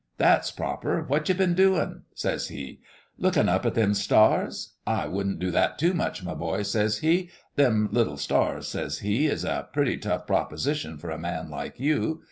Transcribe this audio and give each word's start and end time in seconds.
That's 0.17 0.49
proper. 0.49 1.03
What 1.03 1.29
you 1.29 1.35
been 1.35 1.53
doin'?' 1.53 2.01
says 2.15 2.47
He. 2.47 2.79
1 3.17 3.23
Lookin' 3.23 3.47
up 3.49 3.67
at 3.67 3.73
all 3.73 3.75
them 3.75 3.93
stars? 3.93 4.73
I 4.87 5.05
wouldn't 5.05 5.37
do 5.37 5.51
that 5.51 5.77
too 5.77 5.93
much, 5.93 6.23
my 6.23 6.33
boy/ 6.33 6.63
says 6.63 6.97
He.' 7.05 7.29
Them 7.55 7.87
little 7.91 8.17
stars,' 8.17 8.67
says 8.67 8.97
He, 9.01 9.27
'is 9.27 9.45
a 9.45 9.69
pretty 9.73 9.97
tough 9.97 10.25
proposition 10.25 10.97
for 10.97 11.11
a 11.11 11.19
man 11.19 11.51
like 11.51 11.79
you. 11.79 12.19